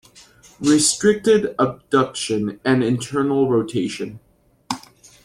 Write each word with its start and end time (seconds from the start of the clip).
Restricted 0.59 1.53
abduction 1.59 2.59
and 2.65 2.83
internal 2.83 3.47
rotation. 3.51 4.19